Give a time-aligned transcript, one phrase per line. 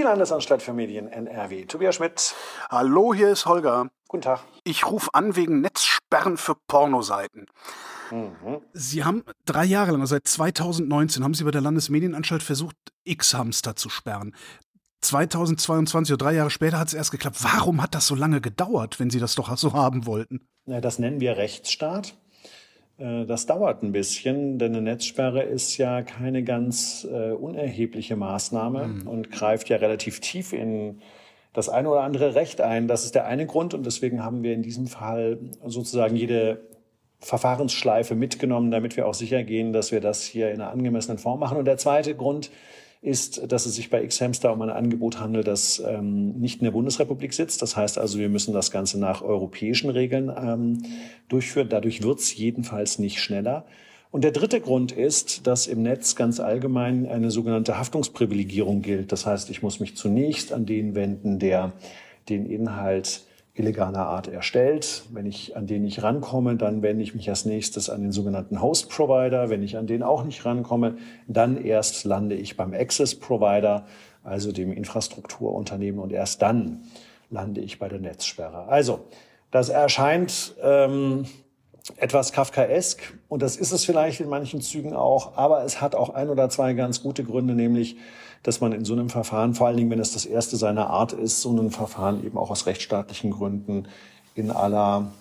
[0.00, 1.66] die Landesanstalt für Medien NRW.
[1.66, 2.34] Tobias Schmidt.
[2.70, 3.90] Hallo, hier ist Holger.
[4.08, 4.40] Guten Tag.
[4.64, 7.46] Ich rufe an wegen Netzsperren für Pornoseiten.
[8.10, 8.62] Mhm.
[8.72, 13.76] Sie haben drei Jahre lang, also seit 2019, haben Sie bei der Landesmedienanstalt versucht, X-Hamster
[13.76, 14.34] zu sperren.
[15.02, 17.36] 2022 oder drei Jahre später hat es erst geklappt.
[17.40, 20.48] Warum hat das so lange gedauert, wenn Sie das doch so haben wollten?
[20.64, 22.14] Das nennen wir Rechtsstaat.
[23.00, 28.86] Äh, das dauert ein bisschen, denn eine Netzsperre ist ja keine ganz äh, unerhebliche Maßnahme
[28.86, 29.08] mhm.
[29.08, 31.00] und greift ja relativ tief in
[31.52, 32.86] das eine oder andere Recht ein.
[32.86, 36.60] Das ist der eine Grund und deswegen haben wir in diesem Fall sozusagen jede
[37.18, 41.40] Verfahrensschleife mitgenommen, damit wir auch sicher gehen, dass wir das hier in einer angemessenen Form
[41.40, 41.58] machen.
[41.58, 42.50] Und der zweite Grund
[43.02, 46.72] ist, dass es sich bei X-Hamster um ein Angebot handelt, das ähm, nicht in der
[46.72, 47.62] Bundesrepublik sitzt.
[47.62, 50.82] Das heißt also, wir müssen das Ganze nach europäischen Regeln ähm,
[51.28, 51.68] durchführen.
[51.70, 53.64] Dadurch wird es jedenfalls nicht schneller.
[54.10, 59.12] Und der dritte Grund ist, dass im Netz ganz allgemein eine sogenannte Haftungsprivilegierung gilt.
[59.12, 61.72] Das heißt, ich muss mich zunächst an den wenden, der
[62.28, 63.22] den Inhalt
[63.54, 65.04] illegaler Art erstellt.
[65.10, 68.62] Wenn ich an den nicht rankomme, dann wende ich mich als nächstes an den sogenannten
[68.62, 69.50] Host Provider.
[69.50, 73.86] Wenn ich an den auch nicht rankomme, dann erst lande ich beim Access Provider,
[74.22, 76.82] also dem Infrastrukturunternehmen, und erst dann
[77.30, 78.68] lande ich bei der Netzsperre.
[78.68, 79.00] Also,
[79.50, 81.24] das erscheint ähm,
[81.96, 86.10] etwas Kafkaesk und das ist es vielleicht in manchen Zügen auch, aber es hat auch
[86.10, 87.96] ein oder zwei ganz gute Gründe, nämlich
[88.42, 91.12] dass man in so einem Verfahren, vor allen Dingen, wenn es das erste seiner Art
[91.12, 93.86] ist, so ein Verfahren eben auch aus rechtsstaatlichen Gründen
[94.34, 95.12] in aller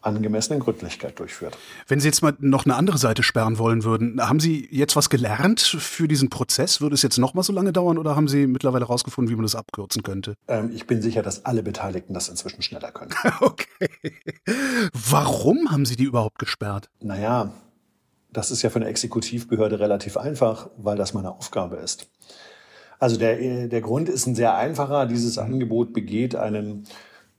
[0.00, 1.56] angemessenen Gründlichkeit durchführt.
[1.86, 5.10] Wenn Sie jetzt mal noch eine andere Seite sperren wollen würden, haben Sie jetzt was
[5.10, 6.80] gelernt für diesen Prozess?
[6.80, 9.44] Würde es jetzt noch mal so lange dauern oder haben Sie mittlerweile herausgefunden, wie man
[9.44, 10.34] das abkürzen könnte?
[10.46, 13.12] Ähm, ich bin sicher, dass alle Beteiligten das inzwischen schneller können.
[13.40, 13.90] okay.
[14.92, 16.88] Warum haben Sie die überhaupt gesperrt?
[17.00, 17.52] Naja,
[18.32, 22.08] das ist ja für eine Exekutivbehörde relativ einfach, weil das meine Aufgabe ist.
[22.98, 25.06] Also der, der Grund ist ein sehr einfacher.
[25.06, 26.84] Dieses Angebot begeht einen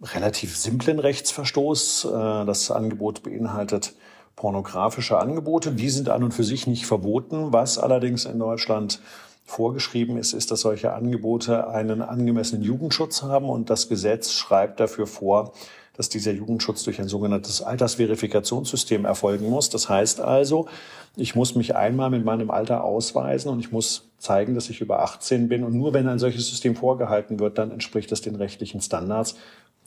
[0.01, 2.05] relativ simplen Rechtsverstoß.
[2.05, 2.09] Äh,
[2.45, 3.93] das Angebot beinhaltet
[4.35, 5.71] pornografische Angebote.
[5.71, 7.51] Die sind an und für sich nicht verboten.
[7.51, 9.01] Was allerdings in Deutschland
[9.45, 15.07] vorgeschrieben ist, ist, dass solche Angebote einen angemessenen Jugendschutz haben und das Gesetz schreibt dafür
[15.07, 15.53] vor,
[15.97, 19.69] dass dieser Jugendschutz durch ein sogenanntes Altersverifikationssystem erfolgen muss.
[19.69, 20.69] Das heißt also,
[21.17, 25.01] ich muss mich einmal mit meinem Alter ausweisen und ich muss zeigen, dass ich über
[25.01, 25.65] 18 bin.
[25.65, 29.35] Und nur wenn ein solches System vorgehalten wird, dann entspricht das den rechtlichen Standards.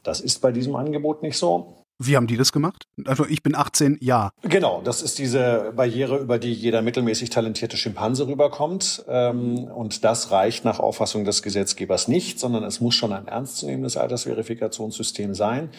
[0.03, 1.83] Das ist bei diesem Angebot nicht so.
[1.99, 2.89] Wie haben die das gemacht?
[3.05, 4.33] Also ich bin 18, ja.
[4.43, 9.05] Genau, das ist diese Barriere, über die jeder mittelmäßig talentierte Schimpanse rüberkommt.
[9.09, 13.97] Ähm, und das reicht nach Auffassung des Gesetzgebers nicht, sondern es muss schon ein ernstzunehmendes
[13.97, 15.71] Altersverifikationssystem sein.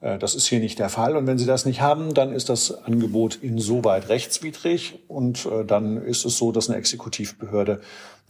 [0.00, 1.16] Äh, das ist hier nicht der Fall.
[1.16, 5.00] Und wenn Sie das nicht haben, dann ist das Angebot insoweit rechtswidrig.
[5.08, 7.80] Und äh, dann ist es so, dass eine Exekutivbehörde,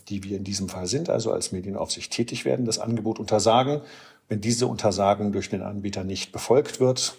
[0.09, 3.83] die wir in diesem Fall sind, also als Medienaufsicht tätig werden, das Angebot untersagen.
[4.29, 7.17] Wenn diese Untersagung durch den Anbieter nicht befolgt wird,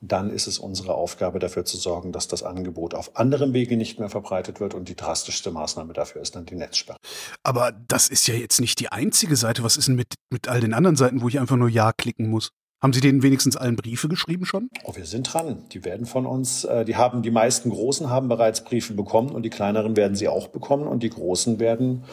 [0.00, 3.98] dann ist es unsere Aufgabe, dafür zu sorgen, dass das Angebot auf anderem Wege nicht
[3.98, 4.74] mehr verbreitet wird.
[4.74, 6.98] Und die drastischste Maßnahme dafür ist dann die Netzsperre.
[7.42, 9.64] Aber das ist ja jetzt nicht die einzige Seite.
[9.64, 12.30] Was ist denn mit, mit all den anderen Seiten, wo ich einfach nur Ja klicken
[12.30, 12.50] muss?
[12.80, 14.68] Haben Sie denen wenigstens allen Briefe geschrieben schon?
[14.84, 15.64] Oh, wir sind dran.
[15.72, 19.42] Die werden von uns, äh, die haben, die meisten Großen haben bereits Briefe bekommen und
[19.42, 22.04] die kleineren werden sie auch bekommen und die Großen werden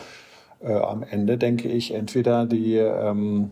[0.61, 3.51] äh, am Ende, denke ich, entweder die, ähm,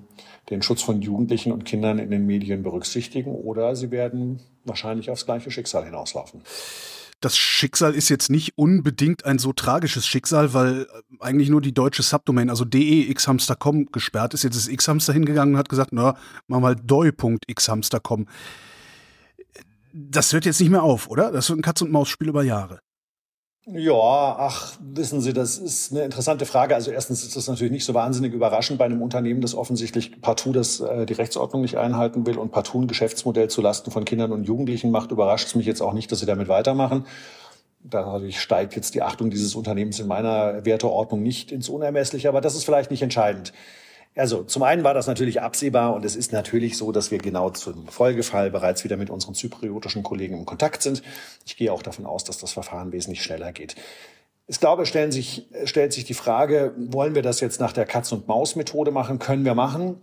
[0.49, 5.25] den Schutz von Jugendlichen und Kindern in den Medien berücksichtigen oder sie werden wahrscheinlich aufs
[5.25, 6.41] gleiche Schicksal hinauslaufen
[7.23, 10.85] das Schicksal ist jetzt nicht unbedingt ein so tragisches Schicksal, weil äh,
[11.19, 14.43] eigentlich nur die deutsche Subdomain, also de.xhamster.com gesperrt ist.
[14.43, 16.15] Jetzt ist xhamster hingegangen und hat gesagt, na,
[16.47, 18.27] wir halt doi.xhamster.com.
[19.93, 21.31] Das hört jetzt nicht mehr auf, oder?
[21.31, 22.79] Das wird ein Katz-und-Maus-Spiel über Jahre.
[23.65, 26.75] Ja, ach, wissen Sie, das ist eine interessante Frage.
[26.75, 30.51] Also erstens ist das natürlich nicht so wahnsinnig überraschend bei einem Unternehmen, das offensichtlich partout
[30.51, 34.43] das, äh, die Rechtsordnung nicht einhalten will und partout ein Geschäftsmodell zulasten von Kindern und
[34.43, 37.05] Jugendlichen macht, überrascht es mich jetzt auch nicht, dass sie damit weitermachen.
[37.79, 42.55] Dadurch steigt jetzt die Achtung dieses Unternehmens in meiner Werteordnung nicht ins Unermessliche, aber das
[42.55, 43.53] ist vielleicht nicht entscheidend.
[44.15, 47.49] Also zum einen war das natürlich absehbar und es ist natürlich so, dass wir genau
[47.49, 51.01] zum Folgefall bereits wieder mit unseren zypriotischen Kollegen im Kontakt sind.
[51.45, 53.75] Ich gehe auch davon aus, dass das Verfahren wesentlich schneller geht.
[54.45, 58.91] Ich glaube, stellen sich, stellt sich die Frage, wollen wir das jetzt nach der Katz-und-Maus-Methode
[58.91, 59.17] machen?
[59.17, 59.97] Können wir machen.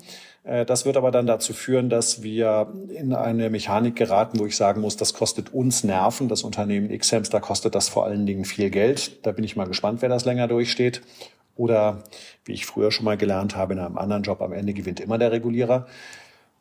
[0.45, 4.57] Äh, das wird aber dann dazu führen, dass wir in eine Mechanik geraten, wo ich
[4.57, 6.29] sagen muss, das kostet uns Nerven.
[6.29, 9.25] Das Unternehmen X-Hamster kostet das vor allen Dingen viel Geld.
[9.27, 11.03] Da bin ich mal gespannt, wer das länger durchsteht.
[11.61, 12.05] Oder
[12.47, 15.19] wie ich früher schon mal gelernt habe, in einem anderen Job, am Ende gewinnt immer
[15.19, 15.87] der Regulierer.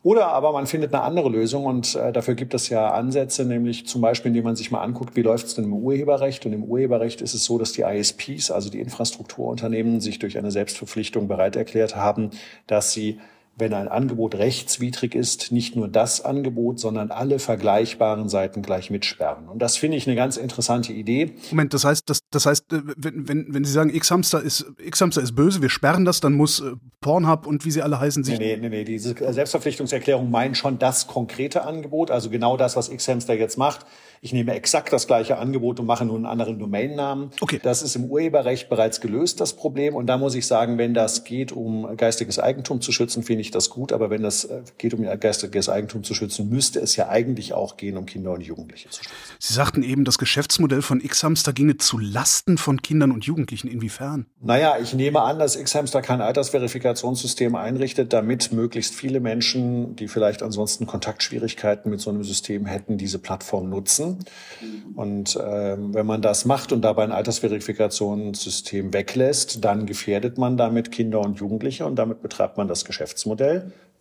[0.04, 3.88] Oder aber man findet eine andere Lösung und äh, dafür gibt es ja Ansätze, nämlich
[3.88, 6.46] zum Beispiel, indem man sich mal anguckt, wie läuft es denn im Urheberrecht.
[6.46, 10.52] Und im Urheberrecht ist es so, dass die ISPs, also die Infrastrukturunternehmen, sich durch eine
[10.52, 12.32] Selbstverpflichtung bereit erklärt haben,
[12.68, 13.20] dass sie
[13.60, 19.48] wenn ein Angebot rechtswidrig ist, nicht nur das Angebot, sondern alle vergleichbaren Seiten gleich mitsperren.
[19.48, 21.34] Und das finde ich eine ganz interessante Idee.
[21.52, 25.22] Moment, das heißt, das, das heißt, äh, wenn, wenn, wenn Sie sagen, X-Hamster ist, X-Hamster
[25.22, 26.72] ist böse, wir sperren das, dann muss äh,
[27.02, 28.40] Pornhub und wie sie alle heißen sich.
[28.40, 33.34] Nee, nee, nee, diese Selbstverpflichtungserklärung meint schon das konkrete Angebot, also genau das, was X-Hamster
[33.36, 33.86] jetzt macht
[34.22, 37.32] ich nehme exakt das gleiche Angebot und mache nur einen anderen Domainnamen.
[37.40, 37.60] Okay.
[37.62, 39.96] Das ist im Urheberrecht bereits gelöst, das Problem.
[39.96, 43.49] Und da muss ich sagen, wenn das geht, um geistiges Eigentum zu schützen, finde ich
[43.52, 43.92] das gut.
[43.94, 47.78] Aber wenn das äh, geht, um geistiges Eigentum zu schützen, müsste es ja eigentlich auch
[47.78, 49.18] gehen, um Kinder und Jugendliche zu schützen.
[49.40, 53.68] Sie sagten eben, das Geschäftsmodell von X-Hamster ginge zu Lasten von Kindern und Jugendlichen.
[53.68, 54.26] Inwiefern?
[54.42, 60.44] Naja, ich nehme an, dass X-Hamster kein Altersverifikationssystem einrichtet, damit möglichst viele Menschen, die vielleicht
[60.44, 64.20] ansonsten Kontaktschwierigkeiten mit so einem System hätten, diese Plattform nutzen.
[64.96, 70.92] Und ähm, wenn man das macht und dabei ein Altersverifikationssystem weglässt, dann gefährdet man damit
[70.92, 73.39] Kinder und Jugendliche und damit betreibt man das Geschäftsmodell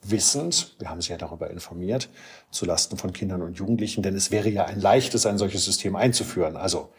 [0.02, 2.08] wissend, wir haben Sie ja darüber informiert,
[2.50, 5.96] zu Lasten von Kindern und Jugendlichen, denn es wäre ja ein leichtes, ein solches System
[5.96, 6.56] einzuführen.
[6.56, 6.90] Also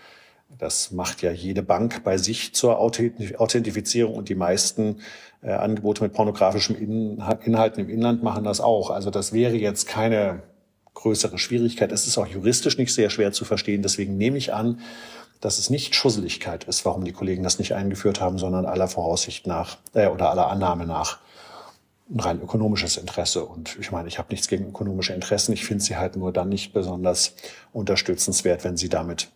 [0.57, 4.97] das macht ja jede Bank bei sich zur Authentifizierung und die meisten
[5.41, 8.89] äh, Angebote mit pornografischem Inhalten im Inland machen das auch.
[8.89, 10.41] Also das wäre jetzt keine
[10.95, 11.91] größere Schwierigkeit.
[11.91, 13.83] Es ist auch juristisch nicht sehr schwer zu verstehen.
[13.83, 14.79] Deswegen nehme ich an,
[15.39, 19.47] dass es nicht Schusseligkeit ist, warum die Kollegen das nicht eingeführt haben, sondern aller Voraussicht
[19.47, 21.19] nach äh, oder aller Annahme nach
[22.09, 23.45] ein rein ökonomisches Interesse.
[23.45, 25.53] Und ich meine, ich habe nichts gegen ökonomische Interessen.
[25.53, 27.35] Ich finde sie halt nur dann nicht besonders
[27.71, 29.29] unterstützenswert, wenn sie damit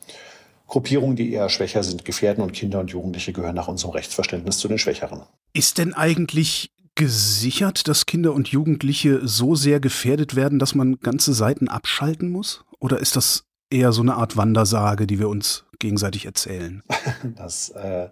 [0.68, 4.68] Gruppierungen, die eher schwächer sind, gefährden und Kinder und Jugendliche gehören nach unserem Rechtsverständnis zu
[4.68, 5.22] den Schwächeren.
[5.54, 11.34] Ist denn eigentlich gesichert, dass Kinder und Jugendliche so sehr gefährdet werden, dass man ganze
[11.34, 12.64] Seiten abschalten muss?
[12.80, 16.84] Oder ist das eher so eine Art Wandersage, die wir uns gegenseitig erzählen?
[17.36, 18.10] Das, äh,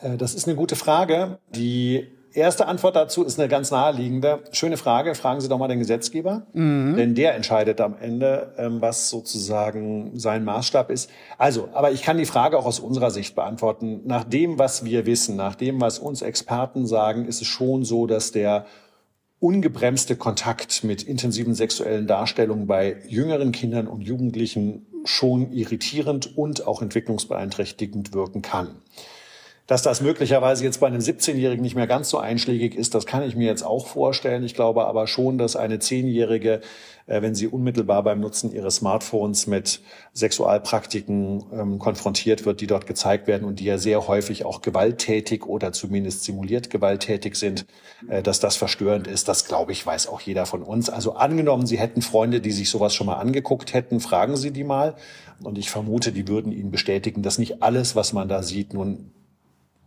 [0.00, 4.42] äh das ist eine gute Frage, die Erste Antwort dazu ist eine ganz naheliegende.
[4.52, 5.14] Schöne Frage.
[5.14, 6.96] Fragen Sie doch mal den Gesetzgeber, mhm.
[6.96, 11.10] denn der entscheidet am Ende, ähm, was sozusagen sein Maßstab ist.
[11.36, 14.00] Also, aber ich kann die Frage auch aus unserer Sicht beantworten.
[14.04, 18.06] Nach dem, was wir wissen, nach dem, was uns Experten sagen, ist es schon so,
[18.06, 18.66] dass der
[19.38, 26.80] ungebremste Kontakt mit intensiven sexuellen Darstellungen bei jüngeren Kindern und Jugendlichen schon irritierend und auch
[26.80, 28.76] entwicklungsbeeinträchtigend wirken kann.
[29.68, 33.22] Dass das möglicherweise jetzt bei einem 17-Jährigen nicht mehr ganz so einschlägig ist, das kann
[33.22, 34.42] ich mir jetzt auch vorstellen.
[34.42, 36.60] Ich glaube aber schon, dass eine 10-Jährige,
[37.06, 39.80] äh, wenn sie unmittelbar beim Nutzen ihres Smartphones mit
[40.14, 45.46] Sexualpraktiken ähm, konfrontiert wird, die dort gezeigt werden und die ja sehr häufig auch gewalttätig
[45.46, 47.64] oder zumindest simuliert gewalttätig sind,
[48.08, 49.28] äh, dass das verstörend ist.
[49.28, 50.90] Das glaube ich, weiß auch jeder von uns.
[50.90, 54.64] Also angenommen, Sie hätten Freunde, die sich sowas schon mal angeguckt hätten, fragen Sie die
[54.64, 54.96] mal.
[55.44, 59.12] Und ich vermute, die würden Ihnen bestätigen, dass nicht alles, was man da sieht, nun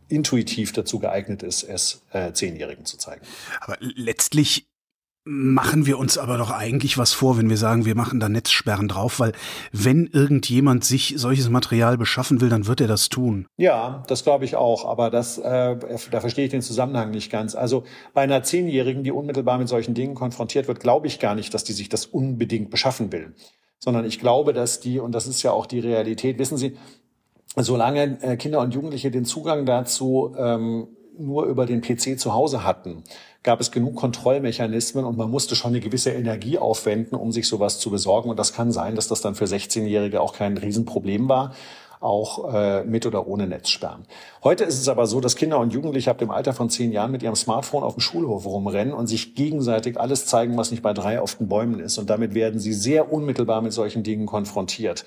[0.08, 3.22] intuitiv dazu geeignet ist, es äh, Zehnjährigen zu zeigen.
[3.62, 4.68] Aber letztlich
[5.28, 8.88] machen wir uns aber doch eigentlich was vor, wenn wir sagen, wir machen da Netzsperren
[8.88, 9.32] drauf, weil
[9.72, 13.48] wenn irgendjemand sich solches Material beschaffen will, dann wird er das tun.
[13.58, 15.78] Ja, das glaube ich auch, aber das, äh,
[16.12, 17.56] da verstehe ich den Zusammenhang nicht ganz.
[17.56, 21.56] Also bei einer Zehnjährigen, die unmittelbar mit solchen Dingen konfrontiert wird, glaube ich gar nicht,
[21.56, 23.34] dass die sich das unbedingt beschaffen will
[23.78, 26.76] sondern ich glaube, dass die, und das ist ja auch die Realität, wissen Sie,
[27.64, 32.64] solange äh, Kinder und Jugendliche den Zugang dazu ähm, nur über den PC zu Hause
[32.64, 33.04] hatten,
[33.44, 37.80] gab es genug Kontrollmechanismen und man musste schon eine gewisse Energie aufwenden, um sich sowas
[37.80, 38.30] zu besorgen.
[38.30, 41.54] Und das kann sein, dass das dann für 16-Jährige auch kein Riesenproblem war,
[42.02, 44.06] auch äh, mit oder ohne Netzsperren.
[44.44, 47.12] Heute ist es aber so, dass Kinder und Jugendliche ab dem Alter von zehn Jahren
[47.12, 50.94] mit ihrem Smartphone auf dem Schulhof rumrennen und sich gegenseitig alles zeigen, was nicht bei
[50.94, 51.98] drei auf den Bäumen ist.
[51.98, 55.06] Und damit werden sie sehr unmittelbar mit solchen Dingen konfrontiert.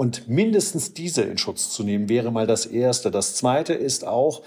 [0.00, 3.10] Und mindestens diese in Schutz zu nehmen, wäre mal das Erste.
[3.10, 4.40] Das Zweite ist auch,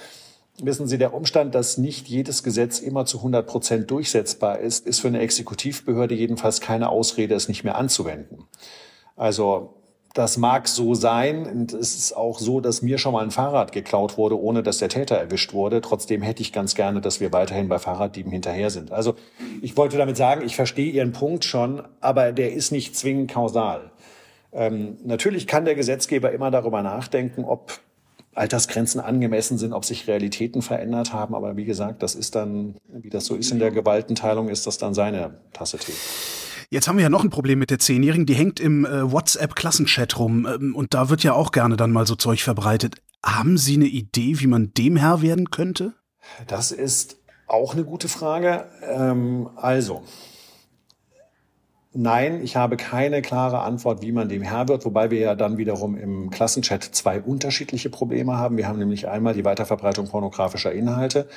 [0.59, 5.01] wissen Sie, der Umstand, dass nicht jedes Gesetz immer zu 100 Prozent durchsetzbar ist, ist
[5.01, 8.45] für eine Exekutivbehörde jedenfalls keine Ausrede, es nicht mehr anzuwenden.
[9.15, 9.75] Also
[10.15, 11.45] das mag so sein.
[11.45, 14.79] Und es ist auch so, dass mir schon mal ein Fahrrad geklaut wurde, ohne dass
[14.79, 15.81] der Täter erwischt wurde.
[15.81, 18.91] Trotzdem hätte ich ganz gerne, dass wir weiterhin bei Fahrraddieben hinterher sind.
[18.91, 19.13] Also
[19.61, 23.91] ich wollte damit sagen, ich verstehe Ihren Punkt schon, aber der ist nicht zwingend kausal.
[24.53, 27.79] Ähm, natürlich kann der Gesetzgeber immer darüber nachdenken, ob
[28.35, 31.35] Altersgrenzen angemessen sind, ob sich Realitäten verändert haben.
[31.35, 34.77] Aber wie gesagt, das ist dann, wie das so ist in der Gewaltenteilung, ist das
[34.77, 35.93] dann seine Tasse Tee.
[36.69, 38.25] Jetzt haben wir ja noch ein Problem mit der Zehnjährigen.
[38.25, 42.07] Die hängt im äh, WhatsApp-Klassenchat rum ähm, und da wird ja auch gerne dann mal
[42.07, 42.95] so Zeug verbreitet.
[43.23, 45.93] Haben Sie eine Idee, wie man dem Herr werden könnte?
[46.47, 47.17] Das ist
[47.47, 48.65] auch eine gute Frage.
[48.81, 50.03] Ähm, also,
[51.95, 55.57] Nein, ich habe keine klare Antwort, wie man dem Herr wird, wobei wir ja dann
[55.57, 58.57] wiederum im Klassenchat zwei unterschiedliche Probleme haben.
[58.57, 61.27] Wir haben nämlich einmal die Weiterverbreitung pornografischer Inhalte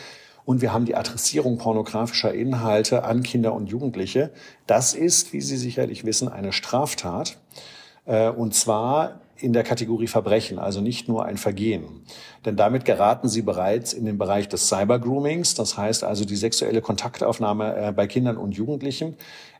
[0.46, 4.30] und wir haben die Adressierung pornografischer Inhalte an Kinder und Jugendliche.
[4.66, 7.36] Das ist, wie Sie sicherlich wissen, eine Straftat.
[8.06, 11.84] Äh, und zwar in der Kategorie Verbrechen, also nicht nur ein Vergehen.
[12.46, 16.80] Denn damit geraten sie bereits in den Bereich des Cybergroomings, das heißt also die sexuelle
[16.80, 19.16] Kontaktaufnahme äh, bei Kindern und Jugendlichen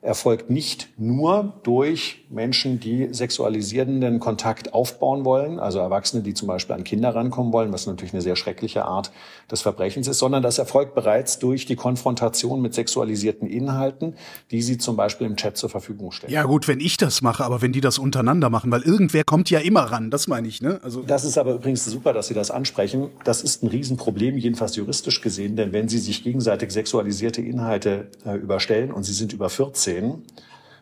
[0.07, 6.77] erfolgt nicht nur durch Menschen, die sexualisierenden Kontakt aufbauen wollen, also Erwachsene, die zum Beispiel
[6.77, 9.11] an Kinder rankommen wollen, was natürlich eine sehr schreckliche Art
[9.51, 14.15] des Verbrechens ist, sondern das erfolgt bereits durch die Konfrontation mit sexualisierten Inhalten,
[14.53, 16.33] die sie zum Beispiel im Chat zur Verfügung stellen.
[16.33, 19.51] Ja gut, wenn ich das mache, aber wenn die das untereinander machen, weil irgendwer kommt
[19.51, 20.63] ja immer ran, das meine ich.
[20.63, 20.79] Ne?
[20.85, 22.76] Also das ist aber übrigens super, dass Sie das ansprechen.
[23.25, 28.35] Das ist ein Riesenproblem, jedenfalls juristisch gesehen, denn wenn Sie sich gegenseitig sexualisierte Inhalte äh,
[28.37, 30.23] überstellen und Sie sind über 14,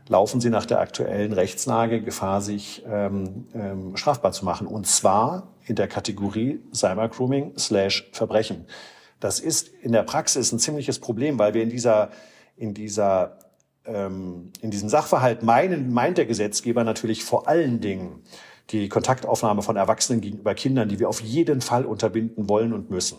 [0.09, 4.67] laufen Sie nach der aktuellen Rechtslage Gefahr, sich ähm, ähm, strafbar zu machen.
[4.67, 8.67] Und zwar in der Kategorie Cybergrooming slash Verbrechen.
[9.21, 12.11] Das ist in der Praxis ein ziemliches Problem, weil wir in dieser,
[12.57, 13.39] in dieser
[13.87, 18.23] ähm, in diesem Sachverhalt meinen, meint der Gesetzgeber natürlich vor allen Dingen
[18.71, 23.19] die Kontaktaufnahme von Erwachsenen gegenüber Kindern, die wir auf jeden Fall unterbinden wollen und müssen.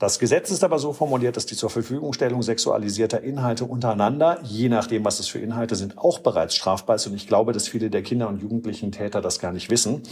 [0.00, 5.04] Das Gesetz ist aber so formuliert, dass die zur Verfügungstellung sexualisierter Inhalte untereinander, je nachdem,
[5.04, 7.06] was es für Inhalte sind, auch bereits strafbar ist.
[7.06, 10.02] Und ich glaube, dass viele der Kinder und jugendlichen Täter das gar nicht wissen,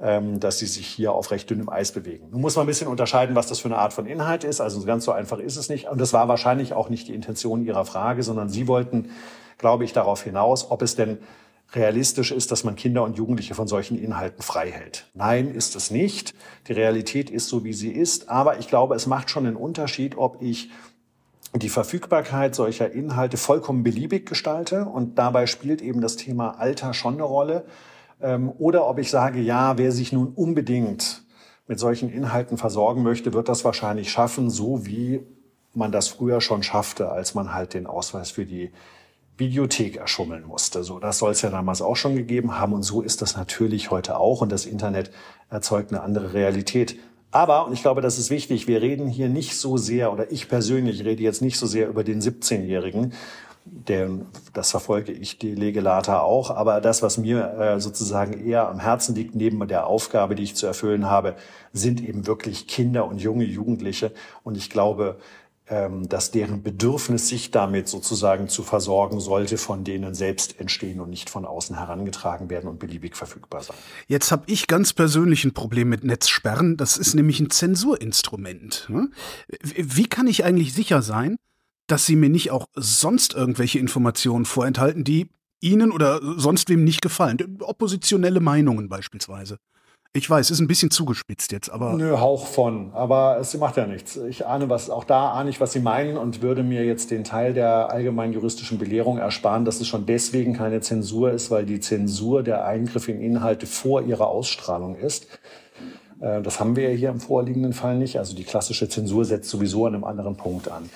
[0.00, 2.28] ähm, dass sie sich hier auf recht dünnem Eis bewegen.
[2.30, 4.60] Nun muss man ein bisschen unterscheiden, was das für eine Art von Inhalt ist.
[4.60, 5.88] Also ganz so einfach ist es nicht.
[5.88, 9.12] Und das war wahrscheinlich auch nicht die Intention Ihrer Frage, sondern Sie wollten,
[9.56, 11.16] glaube ich, darauf hinaus, ob es denn
[11.74, 15.08] realistisch ist, dass man Kinder und Jugendliche von solchen Inhalten frei hält.
[15.14, 16.34] Nein, ist es nicht.
[16.68, 18.28] Die Realität ist so, wie sie ist.
[18.28, 20.70] Aber ich glaube, es macht schon einen Unterschied, ob ich
[21.54, 27.14] die Verfügbarkeit solcher Inhalte vollkommen beliebig gestalte und dabei spielt eben das Thema Alter schon
[27.14, 27.64] eine Rolle.
[28.20, 31.22] Ähm, oder ob ich sage, ja, wer sich nun unbedingt
[31.66, 35.20] mit solchen Inhalten versorgen möchte, wird das wahrscheinlich schaffen, so wie
[35.74, 38.72] man das früher schon schaffte, als man halt den Ausweis für die
[39.42, 40.84] Videothek erschummeln musste.
[40.84, 43.90] So, das soll es ja damals auch schon gegeben haben und so ist das natürlich
[43.90, 45.10] heute auch und das Internet
[45.50, 46.96] erzeugt eine andere Realität.
[47.32, 50.48] Aber, und ich glaube, das ist wichtig, wir reden hier nicht so sehr, oder ich
[50.48, 53.14] persönlich rede jetzt nicht so sehr über den 17-Jährigen,
[53.64, 54.10] der,
[54.52, 59.14] das verfolge ich die Legelata auch, aber das, was mir äh, sozusagen eher am Herzen
[59.14, 61.36] liegt, neben der Aufgabe, die ich zu erfüllen habe,
[61.72, 64.12] sind eben wirklich Kinder und junge Jugendliche.
[64.42, 65.16] Und ich glaube,
[66.08, 71.30] dass deren Bedürfnis, sich damit sozusagen zu versorgen sollte, von denen selbst entstehen und nicht
[71.30, 73.76] von außen herangetragen werden und beliebig verfügbar sein.
[74.06, 76.76] Jetzt habe ich ganz persönlich ein Problem mit Netzsperren.
[76.76, 78.86] Das ist nämlich ein Zensurinstrument.
[78.90, 79.08] Ne?
[79.60, 81.36] Wie kann ich eigentlich sicher sein,
[81.86, 87.02] dass Sie mir nicht auch sonst irgendwelche Informationen vorenthalten, die Ihnen oder sonst wem nicht
[87.02, 87.58] gefallen?
[87.60, 89.58] Oppositionelle Meinungen beispielsweise.
[90.14, 91.94] Ich weiß, ist ein bisschen zugespitzt jetzt, aber.
[91.94, 92.92] Nö, Hauch von.
[92.92, 94.16] Aber es macht ja nichts.
[94.16, 97.24] Ich ahne was, auch da ahne ich, was Sie meinen und würde mir jetzt den
[97.24, 101.80] Teil der allgemeinen juristischen Belehrung ersparen, dass es schon deswegen keine Zensur ist, weil die
[101.80, 105.28] Zensur der Eingriff in Inhalte vor ihrer Ausstrahlung ist.
[106.20, 108.18] Äh, das haben wir ja hier im vorliegenden Fall nicht.
[108.18, 110.90] Also die klassische Zensur setzt sowieso an einem anderen Punkt an.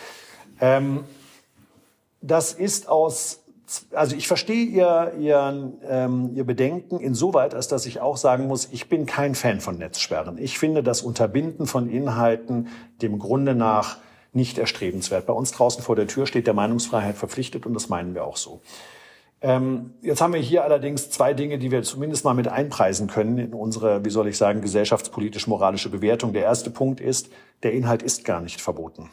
[0.60, 1.04] Ähm,
[2.20, 3.45] das ist aus
[3.92, 8.68] also ich verstehe Ihr, Ihr, ähm, Ihr Bedenken insoweit, als dass ich auch sagen muss,
[8.70, 10.38] ich bin kein Fan von Netzsperren.
[10.38, 12.68] Ich finde das Unterbinden von Inhalten
[13.02, 13.98] dem Grunde nach
[14.32, 15.26] nicht erstrebenswert.
[15.26, 18.36] Bei uns draußen vor der Tür steht der Meinungsfreiheit verpflichtet und das meinen wir auch
[18.36, 18.60] so.
[19.40, 23.38] Ähm, jetzt haben wir hier allerdings zwei Dinge, die wir zumindest mal mit einpreisen können
[23.38, 26.32] in unsere, wie soll ich sagen, gesellschaftspolitisch-moralische Bewertung.
[26.32, 27.30] Der erste Punkt ist,
[27.62, 29.10] der Inhalt ist gar nicht verboten.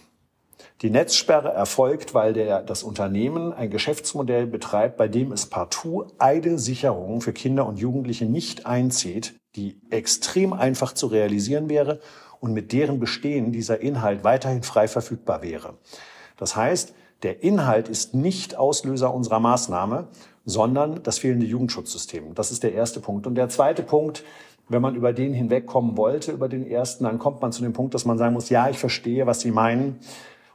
[0.82, 6.60] Die Netzsperre erfolgt, weil der, das Unternehmen ein Geschäftsmodell betreibt, bei dem es partout eine
[6.60, 12.00] Sicherung für Kinder und Jugendliche nicht einzieht, die extrem einfach zu realisieren wäre
[12.40, 15.76] und mit deren Bestehen dieser Inhalt weiterhin frei verfügbar wäre.
[16.38, 20.10] Das heißt, der Inhalt ist nicht Auslöser unserer Maßnahme,
[20.46, 22.34] sondern das fehlende Jugendschutzsystem.
[22.36, 23.28] Das ist der erste Punkt.
[23.28, 24.26] Und der zweite Punkt,
[24.68, 27.94] wenn man über den hinwegkommen wollte, über den ersten, dann kommt man zu dem Punkt,
[27.94, 30.00] dass man sagen muss, ja, ich verstehe, was Sie meinen.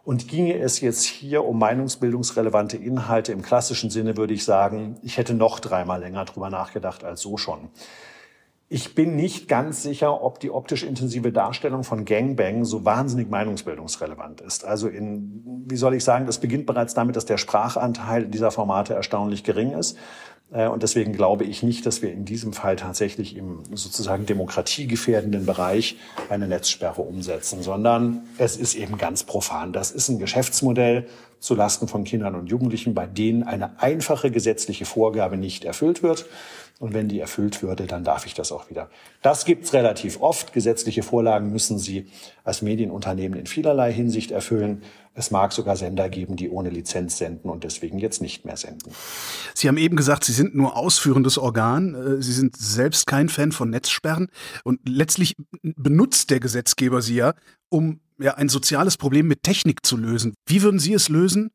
[0.08, 5.18] Und ginge es jetzt hier um meinungsbildungsrelevante Inhalte im klassischen Sinne, würde ich sagen, ich
[5.18, 7.68] hätte noch dreimal länger drüber nachgedacht als so schon.
[8.70, 14.42] Ich bin nicht ganz sicher, ob die optisch intensive Darstellung von Gangbang so wahnsinnig meinungsbildungsrelevant
[14.42, 14.64] ist.
[14.64, 18.92] Also in, wie soll ich sagen, das beginnt bereits damit, dass der Sprachanteil dieser Formate
[18.92, 19.96] erstaunlich gering ist.
[20.52, 25.46] Äh, und deswegen glaube ich nicht, dass wir in diesem Fall tatsächlich im sozusagen demokratiegefährdenden
[25.46, 25.96] Bereich
[26.28, 29.72] eine Netzsperre umsetzen, sondern es ist eben ganz profan.
[29.72, 31.06] Das ist ein Geschäftsmodell
[31.40, 36.26] zulasten von Kindern und Jugendlichen, bei denen eine einfache gesetzliche Vorgabe nicht erfüllt wird.
[36.78, 38.88] Und wenn die erfüllt würde, dann darf ich das auch wieder.
[39.20, 40.52] Das gibt's relativ oft.
[40.52, 42.06] Gesetzliche Vorlagen müssen Sie
[42.44, 44.82] als Medienunternehmen in vielerlei Hinsicht erfüllen.
[45.12, 48.92] Es mag sogar Sender geben, die ohne Lizenz senden und deswegen jetzt nicht mehr senden.
[49.54, 51.96] Sie haben eben gesagt, Sie sind nur ausführendes Organ.
[51.96, 54.28] Äh, Sie sind selbst kein Fan von Netzsperren.
[54.62, 57.34] Und letztlich benutzt der Gesetzgeber Sie ja,
[57.70, 60.34] um ja, ein soziales Problem mit Technik zu lösen.
[60.46, 61.50] Wie würden Sie es lösen,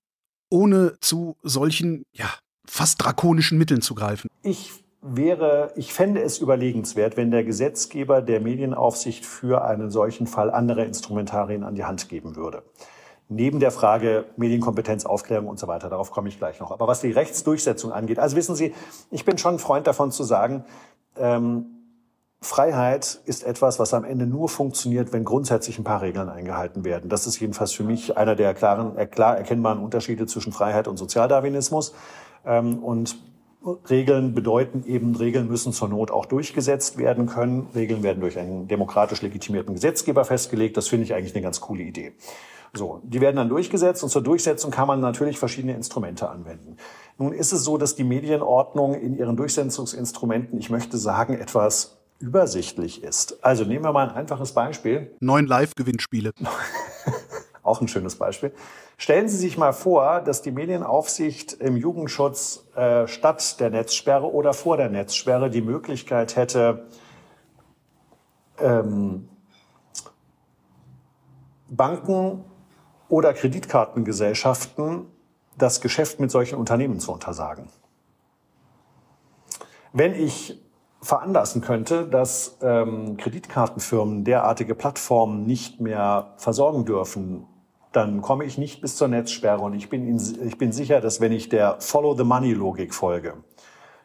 [0.49, 2.29] ohne zu solchen, ja,
[2.67, 4.29] fast drakonischen Mitteln zu greifen?
[4.41, 10.49] Ich wäre, ich fände es überlegenswert, wenn der Gesetzgeber der Medienaufsicht für einen solchen Fall
[10.49, 12.63] andere Instrumentarien an die Hand geben würde.
[13.27, 16.71] Neben der Frage Medienkompetenz, Aufklärung und so weiter, darauf komme ich gleich noch.
[16.71, 18.73] Aber was die Rechtsdurchsetzung angeht, also wissen Sie,
[19.11, 20.63] ich bin schon ein Freund davon zu sagen,
[21.17, 21.65] ähm,
[22.41, 27.09] Freiheit ist etwas, was am Ende nur funktioniert, wenn grundsätzlich ein paar Regeln eingehalten werden.
[27.09, 31.93] Das ist jedenfalls für mich einer der klaren, klar erkennbaren Unterschiede zwischen Freiheit und Sozialdarwinismus.
[32.45, 33.17] Ähm, und
[33.89, 37.67] Regeln bedeuten eben, Regeln müssen zur Not auch durchgesetzt werden können.
[37.73, 40.75] Regeln werden durch einen demokratisch legitimierten Gesetzgeber festgelegt.
[40.75, 42.13] Das finde ich eigentlich eine ganz coole Idee.
[42.75, 46.77] So, die werden dann durchgesetzt und zur Durchsetzung kann man natürlich verschiedene Instrumente anwenden.
[47.19, 53.03] Nun ist es so, dass die Medienordnung in ihren Durchsetzungsinstrumenten, ich möchte sagen, etwas übersichtlich
[53.03, 53.43] ist.
[53.45, 55.11] Also nehmen wir mal ein einfaches Beispiel.
[55.19, 56.31] Neun Live-Gewinnspiele.
[57.63, 58.53] Auch ein schönes Beispiel.
[58.97, 64.53] Stellen Sie sich mal vor, dass die Medienaufsicht im Jugendschutz äh, statt der Netzsperre oder
[64.53, 66.85] vor der Netzsperre die Möglichkeit hätte,
[68.59, 69.29] ähm,
[71.69, 72.43] Banken
[73.09, 75.07] oder Kreditkartengesellschaften
[75.57, 77.69] das Geschäft mit solchen Unternehmen zu untersagen.
[79.91, 80.59] Wenn ich
[81.01, 87.45] veranlassen könnte, dass ähm, Kreditkartenfirmen derartige Plattformen nicht mehr versorgen dürfen,
[87.93, 89.61] dann komme ich nicht bis zur Netzsperre.
[89.61, 93.35] Und ich bin, in, ich bin sicher, dass wenn ich der Follow-the-Money-Logik folge,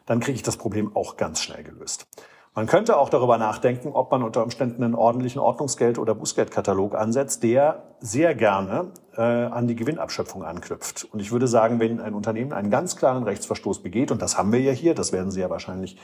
[0.05, 2.07] dann kriege ich das Problem auch ganz schnell gelöst.
[2.55, 7.43] Man könnte auch darüber nachdenken, ob man unter Umständen einen ordentlichen Ordnungsgeld- oder Bußgeldkatalog ansetzt,
[7.43, 11.07] der sehr gerne äh, an die Gewinnabschöpfung anknüpft.
[11.11, 14.51] Und ich würde sagen, wenn ein Unternehmen einen ganz klaren Rechtsverstoß begeht, und das haben
[14.51, 15.97] wir ja hier, das werden Sie ja wahrscheinlich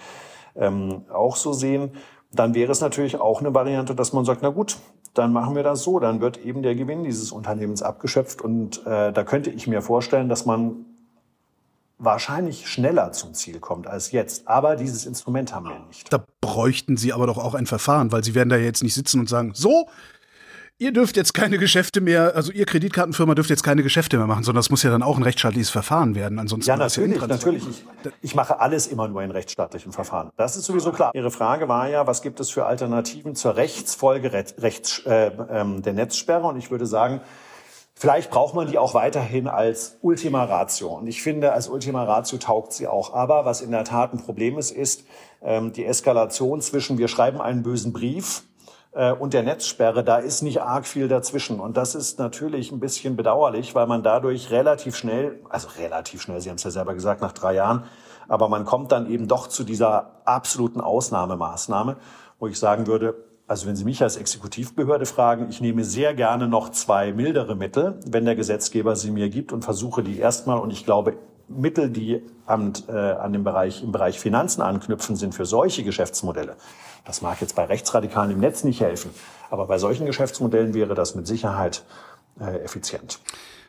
[0.55, 1.91] ähm, auch so sehen,
[2.31, 4.77] dann wäre es natürlich auch eine Variante, dass man sagt, na gut,
[5.17, 9.12] dann machen wir das so, dann wird eben der Gewinn dieses Unternehmens abgeschöpft und äh,
[9.12, 10.86] da könnte ich mir vorstellen, dass man
[11.97, 14.47] wahrscheinlich schneller zum Ziel kommt als jetzt.
[14.47, 16.12] Aber dieses Instrument haben wir nicht.
[16.12, 19.19] Da bräuchten Sie aber doch auch ein Verfahren, weil Sie werden da jetzt nicht sitzen
[19.19, 19.88] und sagen, so,
[20.77, 24.43] ihr dürft jetzt keine Geschäfte mehr, also ihr Kreditkartenfirma dürft jetzt keine Geschäfte mehr machen,
[24.43, 26.39] sondern das muss ja dann auch ein rechtsstaatliches Verfahren werden.
[26.39, 27.63] Ansonsten ja, natürlich, ja natürlich.
[27.67, 30.31] Ich, ich, mache alles immer nur in rechtsstaatlichen Verfahren.
[30.38, 31.11] Das ist sowieso klar.
[31.13, 35.93] Ihre Frage war ja, was gibt es für Alternativen zur Rechtsfolge rechts, äh, äh, der
[35.93, 36.47] Netzsperre?
[36.47, 37.21] Und ich würde sagen,
[37.97, 40.89] Vielleicht braucht man die auch weiterhin als Ultima Ratio.
[40.89, 43.13] Und ich finde, als Ultima Ratio taugt sie auch.
[43.13, 45.05] Aber was in der Tat ein Problem ist, ist
[45.41, 48.43] ähm, die Eskalation zwischen wir schreiben einen bösen Brief
[49.19, 51.60] und der Netzsperre, da ist nicht arg viel dazwischen.
[51.60, 56.39] Und das ist natürlich ein bisschen bedauerlich, weil man dadurch relativ schnell, also relativ schnell,
[56.39, 57.84] Sie haben es ja selber gesagt, nach drei Jahren,
[58.29, 61.97] aber man kommt dann eben doch zu dieser absoluten Ausnahmemaßnahme,
[62.39, 63.15] wo ich sagen würde,
[63.47, 67.99] also wenn Sie mich als Exekutivbehörde fragen, ich nehme sehr gerne noch zwei mildere Mittel,
[68.08, 72.21] wenn der Gesetzgeber sie mir gibt und versuche die erstmal, und ich glaube, Mittel, die
[72.45, 76.55] an, äh, an dem Bereich, im Bereich Finanzen anknüpfen, sind für solche Geschäftsmodelle
[77.05, 79.12] das mag jetzt bei Rechtsradikalen im Netz nicht helfen,
[79.49, 81.86] aber bei solchen Geschäftsmodellen wäre das mit Sicherheit
[82.39, 83.19] äh, effizient.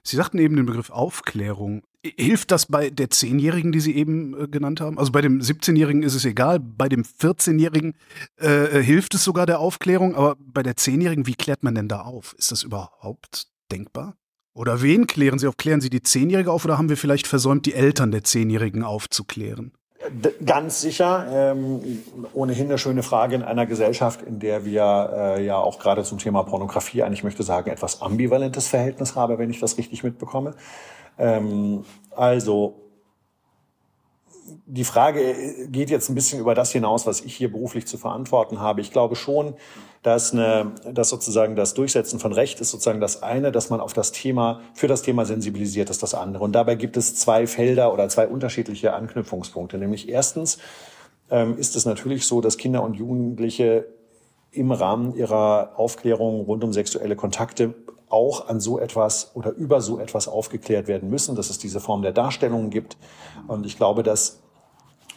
[0.02, 1.82] Sie sagten eben den Begriff Aufklärung.
[2.02, 4.98] Hilft das bei der Zehnjährigen, die Sie eben äh, genannt haben?
[4.98, 7.94] Also bei dem 17-Jährigen ist es egal, bei dem 14-Jährigen
[8.36, 12.02] äh, hilft es sogar der Aufklärung, aber bei der Zehnjährigen, wie klärt man denn da
[12.02, 12.34] auf?
[12.38, 14.16] Ist das überhaupt denkbar?
[14.56, 15.58] Oder wen klären Sie auf?
[15.58, 19.72] Klären Sie die Zehnjährige auf oder haben wir vielleicht versäumt, die Eltern der Zehnjährigen aufzuklären?
[20.44, 21.26] Ganz sicher.
[21.30, 26.04] Ähm, ohnehin eine schöne Frage in einer Gesellschaft, in der wir äh, ja auch gerade
[26.04, 30.54] zum Thema Pornografie eigentlich, möchte sagen, etwas ambivalentes Verhältnis haben, wenn ich das richtig mitbekomme.
[31.18, 32.85] Ähm, also
[34.68, 38.58] die Frage geht jetzt ein bisschen über das hinaus, was ich hier beruflich zu verantworten
[38.58, 38.80] habe.
[38.80, 39.54] Ich glaube schon,
[40.02, 43.92] dass, eine, dass sozusagen das Durchsetzen von Recht ist sozusagen das eine, dass man auf
[43.92, 46.42] das Thema, für das Thema sensibilisiert ist das andere.
[46.42, 49.78] Und dabei gibt es zwei Felder oder zwei unterschiedliche Anknüpfungspunkte.
[49.78, 50.58] Nämlich erstens
[51.30, 53.86] ähm, ist es natürlich so, dass Kinder und Jugendliche
[54.50, 57.74] im Rahmen ihrer Aufklärung rund um sexuelle Kontakte
[58.08, 62.02] auch an so etwas oder über so etwas aufgeklärt werden müssen, dass es diese Form
[62.02, 62.96] der Darstellung gibt.
[63.46, 64.40] Und ich glaube, dass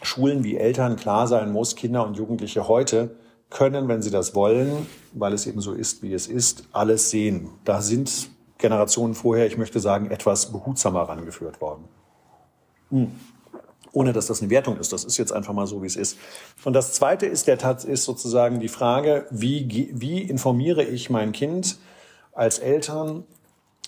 [0.02, 3.16] Schulen wie Eltern klar sein muss, Kinder und Jugendliche heute
[3.50, 7.50] können, wenn sie das wollen, weil es eben so ist, wie es ist, alles sehen.
[7.64, 11.84] Da sind Generationen vorher, ich möchte sagen, etwas behutsamer rangeführt worden.
[12.90, 13.10] Hm.
[13.92, 14.92] Ohne dass das eine Wertung ist.
[14.92, 16.16] Das ist jetzt einfach mal so, wie es ist.
[16.64, 21.32] Und das Zweite ist, der Tat ist sozusagen die Frage, wie, wie informiere ich mein
[21.32, 21.78] Kind
[22.32, 23.24] als Eltern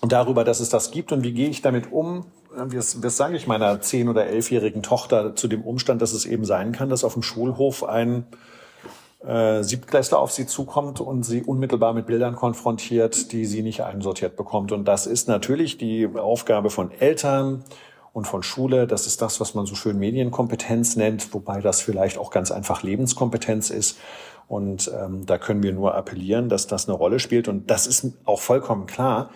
[0.00, 3.46] darüber, dass es das gibt und wie gehe ich damit um, was, was sage ich
[3.46, 7.14] meiner zehn- oder elfjährigen Tochter zu dem Umstand, dass es eben sein kann, dass auf
[7.14, 8.26] dem Schulhof ein
[9.24, 14.36] äh, Siebtklässler auf sie zukommt und sie unmittelbar mit Bildern konfrontiert, die sie nicht einsortiert
[14.36, 14.72] bekommt.
[14.72, 17.64] Und das ist natürlich die Aufgabe von Eltern
[18.12, 18.86] und von Schule.
[18.86, 22.82] Das ist das, was man so schön Medienkompetenz nennt, wobei das vielleicht auch ganz einfach
[22.82, 23.98] Lebenskompetenz ist.
[24.48, 27.48] Und ähm, da können wir nur appellieren, dass das eine Rolle spielt.
[27.48, 29.30] Und das ist auch vollkommen klar.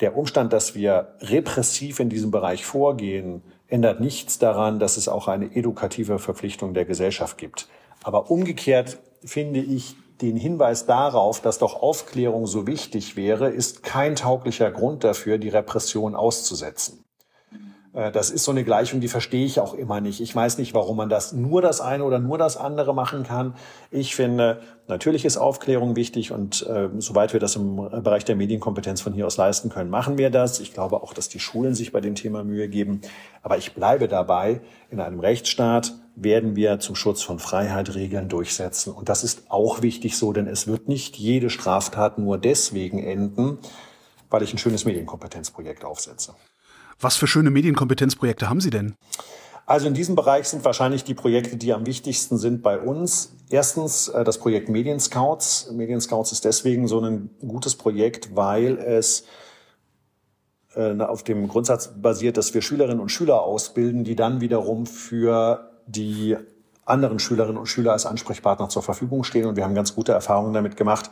[0.00, 5.28] Der Umstand, dass wir repressiv in diesem Bereich vorgehen, ändert nichts daran, dass es auch
[5.28, 7.68] eine edukative Verpflichtung der Gesellschaft gibt.
[8.04, 14.16] Aber umgekehrt finde ich den Hinweis darauf, dass doch Aufklärung so wichtig wäre, ist kein
[14.16, 17.05] tauglicher Grund dafür, die Repression auszusetzen.
[17.96, 20.20] Äh, das ist so eine Gleichung, die verstehe ich auch immer nicht.
[20.20, 23.54] Ich weiß nicht, warum man das nur das eine oder nur das andere machen kann.
[23.90, 29.00] Ich finde, natürlich ist Aufklärung wichtig und äh, soweit wir das im Bereich der Medienkompetenz
[29.00, 30.60] von hier aus leisten können, machen wir das.
[30.60, 33.00] Ich glaube auch, dass die Schulen sich bei dem Thema Mühe geben.
[33.42, 38.92] Aber ich bleibe dabei, in einem Rechtsstaat werden wir zum Schutz von Freiheit Regeln durchsetzen.
[38.92, 43.58] Und das ist auch wichtig so, denn es wird nicht jede Straftat nur deswegen enden,
[44.30, 46.34] weil ich ein schönes Medienkompetenzprojekt aufsetze.
[47.00, 48.94] Was für schöne Medienkompetenzprojekte haben Sie denn?
[49.66, 53.32] Also in diesem Bereich sind wahrscheinlich die Projekte, die am wichtigsten sind bei uns.
[53.50, 55.70] Erstens äh, das Projekt Medien Scouts.
[55.72, 59.24] Medien Scouts ist deswegen so ein gutes Projekt, weil es
[60.76, 65.72] äh, auf dem Grundsatz basiert, dass wir Schülerinnen und Schüler ausbilden, die dann wiederum für
[65.86, 66.36] die
[66.84, 69.46] anderen Schülerinnen und Schüler als Ansprechpartner zur Verfügung stehen.
[69.46, 71.10] Und wir haben ganz gute Erfahrungen damit gemacht,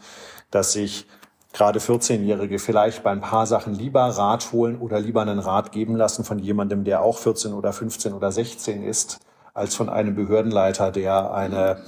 [0.53, 1.07] dass sich
[1.55, 5.97] gerade 14-Jährige vielleicht bei ein paar Sachen lieber Rat holen oder lieber einen Rat geben
[5.97, 9.21] lassen von jemandem, der auch 14 oder 15 oder 16 ist,
[9.55, 11.79] als von einem Behördenleiter, der eine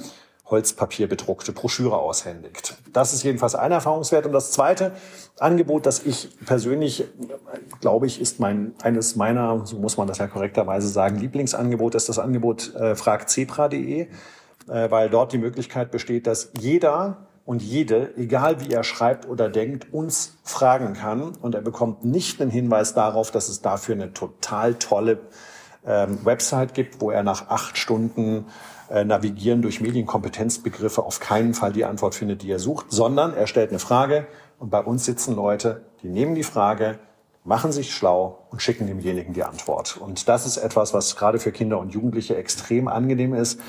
[0.48, 2.76] Holzpapier bedruckte Broschüre aushändigt.
[2.92, 4.26] Das ist jedenfalls ein Erfahrungswert.
[4.26, 4.92] Und das zweite
[5.40, 7.04] Angebot, das ich persönlich,
[7.80, 12.08] glaube ich, ist mein, eines meiner, so muss man das ja korrekterweise sagen, Lieblingsangebot ist
[12.08, 14.08] das Angebot äh, fragzebra.de, äh,
[14.68, 19.92] weil dort die Möglichkeit besteht, dass jeder und jede, egal wie er schreibt oder denkt,
[19.94, 21.32] uns fragen kann.
[21.40, 25.20] Und er bekommt nicht einen Hinweis darauf, dass es dafür eine total tolle
[25.86, 28.46] ähm, Website gibt, wo er nach acht Stunden
[28.90, 33.46] äh, Navigieren durch Medienkompetenzbegriffe auf keinen Fall die Antwort findet, die er sucht, sondern er
[33.46, 34.26] stellt eine Frage
[34.58, 36.98] und bei uns sitzen Leute, die nehmen die Frage,
[37.44, 39.96] machen sich schlau und schicken demjenigen die Antwort.
[39.96, 43.60] Und das ist etwas, was gerade für Kinder und Jugendliche extrem angenehm ist,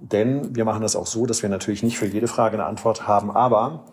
[0.00, 3.06] denn wir machen das auch so, dass wir natürlich nicht für jede Frage eine Antwort
[3.06, 3.84] haben, aber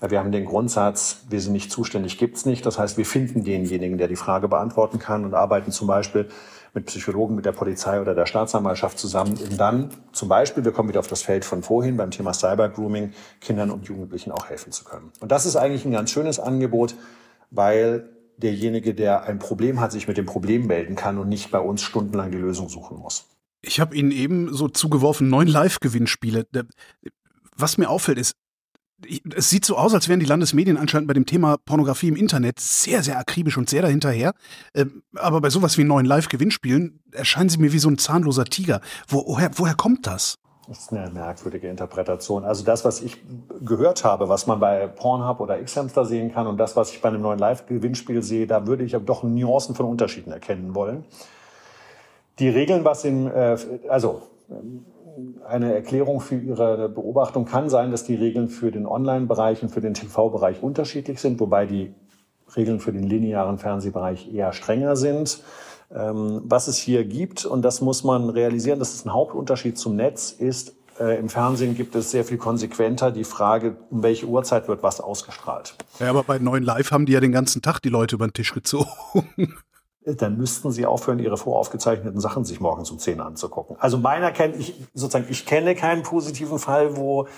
[0.00, 2.66] wir haben den Grundsatz, wir sind nicht zuständig, gibt's nicht.
[2.66, 6.28] Das heißt, wir finden denjenigen, der die Frage beantworten kann und arbeiten zum Beispiel
[6.74, 10.88] mit Psychologen, mit der Polizei oder der Staatsanwaltschaft zusammen, um dann zum Beispiel, wir kommen
[10.88, 14.82] wieder auf das Feld von vorhin beim Thema Cybergrooming, Kindern und Jugendlichen auch helfen zu
[14.82, 15.12] können.
[15.20, 16.96] Und das ist eigentlich ein ganz schönes Angebot,
[17.50, 21.60] weil derjenige, der ein Problem hat, sich mit dem Problem melden kann und nicht bei
[21.60, 23.28] uns stundenlang die Lösung suchen muss.
[23.62, 26.46] Ich habe Ihnen eben so zugeworfen, neun Live-Gewinnspiele.
[27.56, 28.34] Was mir auffällt, ist,
[29.34, 32.60] es sieht so aus, als wären die Landesmedien anscheinend bei dem Thema Pornografie im Internet
[32.60, 34.34] sehr, sehr akribisch und sehr dahinterher.
[34.74, 38.80] Ähm, aber bei sowas wie neuen Live-Gewinnspielen erscheinen sie mir wie so ein zahnloser Tiger.
[39.08, 40.36] woher, woher kommt das?
[40.68, 42.44] Das ist eine merkwürdige Interpretation.
[42.44, 43.18] Also das, was ich
[43.64, 47.08] gehört habe, was man bei Pornhub oder X-Hamster sehen kann und das, was ich bei
[47.08, 51.04] einem neuen Live-Gewinnspiel sehe, da würde ich doch Nuancen von Unterschieden erkennen wollen.
[52.38, 53.56] Die Regeln, was im, äh,
[53.88, 54.22] also
[55.46, 59.80] eine Erklärung für Ihre Beobachtung kann sein, dass die Regeln für den Online-Bereich und für
[59.80, 61.94] den TV-Bereich unterschiedlich sind, wobei die
[62.56, 65.42] Regeln für den linearen Fernsehbereich eher strenger sind.
[65.94, 69.96] Ähm, was es hier gibt, und das muss man realisieren, das ist ein Hauptunterschied zum
[69.96, 74.68] Netz, ist, äh, im Fernsehen gibt es sehr viel konsequenter die Frage, um welche Uhrzeit
[74.68, 75.74] wird was ausgestrahlt.
[75.98, 78.32] Ja, aber bei neuen Live haben die ja den ganzen Tag die Leute über den
[78.32, 78.88] Tisch gezogen
[80.04, 83.76] dann müssten sie aufhören, ihre voraufgezeichneten Sachen sich morgens um 10 anzugucken.
[83.78, 87.28] Also meiner kennt ich sozusagen, ich kenne keinen positiven Fall, wo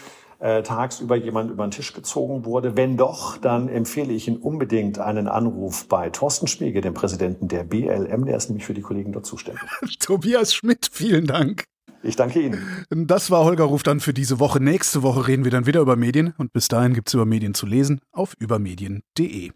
[0.40, 2.76] äh, tagsüber jemand über den Tisch gezogen wurde.
[2.76, 7.64] Wenn doch, dann empfehle ich Ihnen unbedingt einen Anruf bei Thorsten Spiegel, dem Präsidenten der
[7.64, 8.26] BLM.
[8.26, 9.62] Der ist nämlich für die Kollegen dort zuständig.
[10.00, 11.64] Tobias Schmidt, vielen Dank.
[12.02, 12.60] Ich danke Ihnen.
[12.90, 14.62] Das war Holger Ruf dann für diese Woche.
[14.62, 17.54] Nächste Woche reden wir dann wieder über Medien und bis dahin gibt es über Medien
[17.54, 19.52] zu lesen auf übermedien.de.